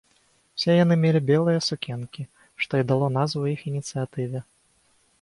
Усе 0.59 0.77
яны 0.77 0.95
мелі 1.03 1.21
белыя 1.27 1.59
сукенкі, 1.69 2.27
што 2.65 2.73
і 2.83 2.89
дало 2.93 3.13
назву 3.21 3.47
іх 3.55 3.61
ініцыятыве. 3.75 4.39